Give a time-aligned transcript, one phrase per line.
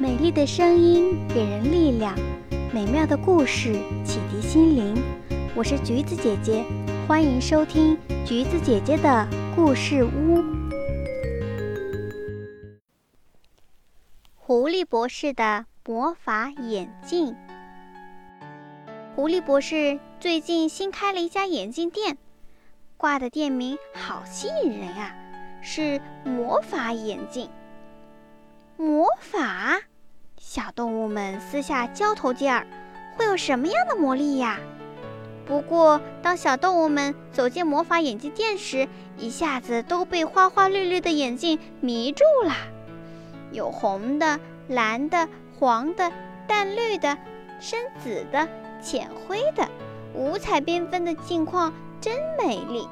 [0.00, 2.16] 美丽的声音给人力量，
[2.72, 4.94] 美妙的故事启迪心灵。
[5.54, 6.64] 我是橘子姐姐，
[7.06, 10.42] 欢迎收听橘子姐姐的故事屋。
[14.34, 17.36] 狐狸博士的魔法眼镜。
[19.14, 22.16] 狐狸博士最近新开了一家眼镜店，
[22.96, 25.14] 挂的店名好吸引人呀，
[25.60, 27.50] 是魔法眼镜。
[28.78, 29.78] 魔法，
[30.42, 32.66] 小动物们私下交头接耳，
[33.14, 34.58] 会有什么样的魔力呀？
[35.44, 42.54] 不过，当小动物们走进魔法眼镜店时，一下子都被花花绿绿的眼镜迷住了。
[43.52, 46.10] 有红的、蓝的、黄的、
[46.48, 47.18] 淡绿的、
[47.60, 48.48] 深紫的、
[48.82, 49.68] 浅灰的，
[50.14, 52.88] 五彩缤纷的镜框真美丽，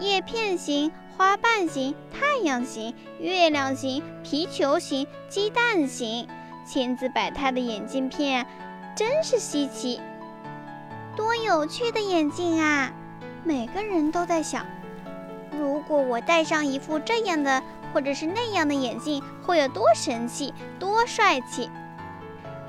[0.00, 0.90] 叶片型。
[1.16, 6.26] 花瓣形、太阳形、月亮形、皮球形、鸡蛋形，
[6.64, 8.46] 千姿百态的眼镜片，
[8.94, 10.00] 真是稀奇。
[11.16, 12.90] 多有趣的眼镜啊！
[13.44, 14.64] 每个人都在想，
[15.52, 21.70] 如果我戴上一副这样的或者是那样的眼镜，会有多神气、多帅气。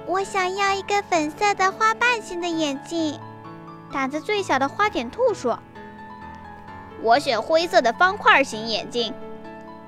[0.06, 3.20] 我想要一个粉色的花瓣形的眼镜。
[3.92, 5.60] 胆子最小的花点兔说。
[7.02, 9.14] 我选灰色的方块型眼镜。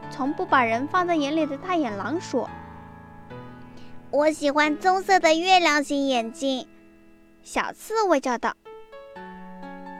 [0.09, 2.49] 从不把人放在眼里的大眼狼说
[4.17, 6.67] ：“我喜欢棕色的月亮形眼镜。”
[7.45, 8.55] 小刺猬叫道：“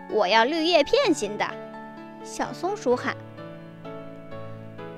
[0.10, 1.46] 我要绿叶片型的。”
[2.26, 3.16] 小松鼠喊：“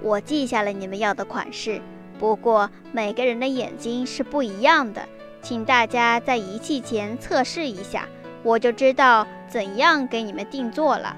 [0.02, 1.81] 我记下了你们要的款式，
[2.17, 5.06] 不过每个人的眼睛是不一样的，
[5.42, 8.08] 请大家在仪器前测试一下，
[8.42, 11.14] 我就知道怎样给你们定做了。”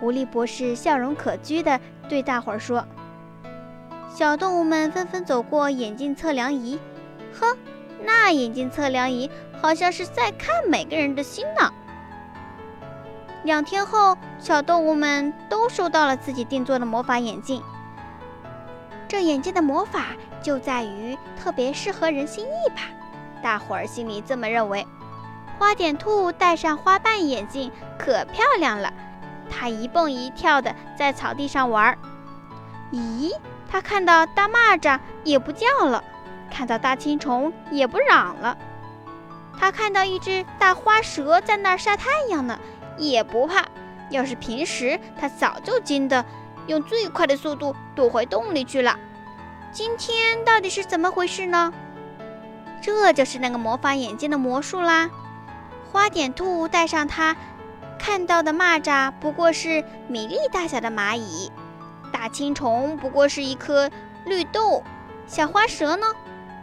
[0.00, 2.88] 狐狸博士笑容可掬地对大伙儿说
[4.08, 6.78] ：“小动物们纷纷走过眼镜测量仪，
[7.40, 7.56] 呵，
[8.02, 11.72] 那眼镜测量仪好像是在看每个人的心呢。”
[13.44, 17.62] 两天后，小动物们都收到了自己定做的魔法眼镜。
[19.06, 20.06] 这眼镜的魔法
[20.42, 22.82] 就在于特别适合人心意吧？
[23.40, 24.84] 大伙儿心里这么认为。
[25.58, 28.92] 花点兔戴上花瓣眼镜，可漂亮了。
[29.48, 31.96] 它一蹦一跳的在草地上玩。
[32.92, 33.30] 咦，
[33.70, 36.02] 他看到大蚂蚱也不叫了，
[36.56, 38.56] 看到大青虫也不嚷了。
[39.58, 42.58] 他看到一只大花蛇在那儿晒太阳呢，
[42.96, 43.66] 也不怕。
[44.08, 46.24] 要是平时，他早就惊得
[46.66, 48.98] 用最快的速度躲回洞里去了。
[49.70, 51.74] 今天到底是怎么回事呢？
[52.80, 55.10] 这就是那个魔法眼镜的魔术啦！
[55.92, 57.36] 花点兔戴上它。
[57.98, 61.52] 看到的蚂蚱不过是米粒大小的蚂蚁，
[62.10, 63.90] 大青虫不过是一颗
[64.24, 64.82] 绿豆，
[65.26, 66.06] 小花蛇呢，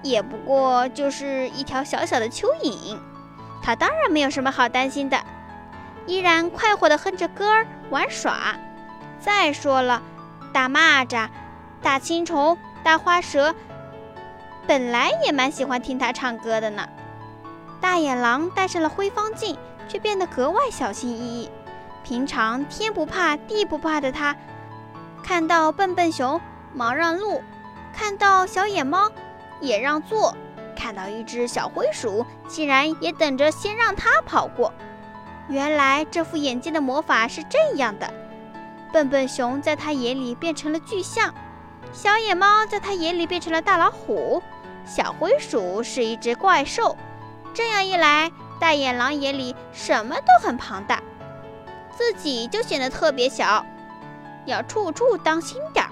[0.03, 2.99] 也不过就是一条小小的蚯蚓。
[3.63, 5.19] 它当然没有什么好担心的，
[6.05, 8.55] 依然快活地哼着歌儿玩耍。
[9.19, 10.03] 再说了，
[10.53, 11.29] 大蚂蚱、
[11.81, 13.55] 大青虫、大花蛇
[14.67, 16.87] 本来也蛮喜欢听它唱歌的呢。
[17.81, 19.57] 大野狼戴上了灰方镜。
[19.89, 21.51] 却变得格外小心翼翼。
[22.03, 24.33] 平常天不怕地不怕的他，
[25.21, 26.39] 看到笨笨熊
[26.73, 27.43] 忙让路，
[27.93, 29.11] 看到小野猫
[29.63, 30.35] 也让座，
[30.75, 34.71] 看到一只小灰鼠竟然也等着先让它跑过。
[35.47, 38.13] 原来这副眼镜的魔法是这样的：
[38.91, 41.33] 笨笨熊在他眼里变成了巨象，
[41.91, 44.43] 小野猫在他眼里变成了大老虎，
[44.85, 46.97] 小灰鼠是一只怪兽。
[47.53, 48.31] 这样一来。
[48.59, 51.01] 大野狼眼里什么都很庞大，
[51.91, 53.65] 自己就显得特别小，
[54.45, 55.91] 要处处当心点儿。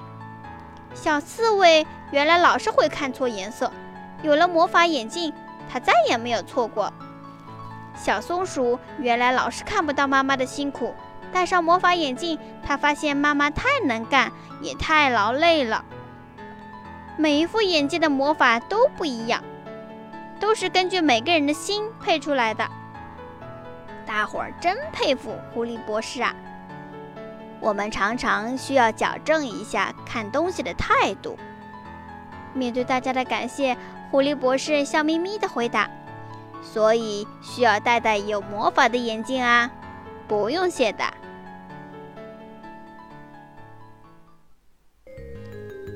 [0.93, 3.71] 小刺猬原来老是会看错颜色，
[4.21, 5.33] 有了魔法眼镜，
[5.69, 6.91] 他再也没有错过。
[7.95, 10.93] 小松鼠原来老是看不到妈妈的辛苦，
[11.31, 15.83] 戴上魔法眼镜，他发现妈妈太能干，也太劳累了。
[17.17, 19.43] 每一副眼镜的魔法都不一样。
[20.39, 22.67] 都是根据每个人的心配出来的，
[24.07, 26.33] 大伙儿真佩服狐狸博士啊！
[27.59, 31.37] 我们常常需要矫正一下看东西的态度。
[32.53, 33.77] 面对大家的感谢，
[34.09, 35.89] 狐狸博士笑眯眯地回答
[36.61, 39.71] ：“所以需要戴戴有魔法的眼镜啊！”
[40.27, 41.03] 不用谢的。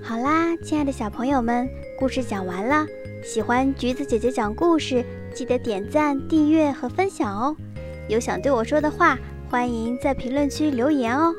[0.03, 1.67] 好啦，亲爱的小朋友们，
[1.97, 2.85] 故事讲完了。
[3.23, 5.03] 喜欢橘子姐姐讲故事，
[5.33, 7.55] 记得点赞、订阅和分享哦。
[8.07, 9.17] 有想对我说的话，
[9.49, 11.33] 欢迎在评论区留言哦。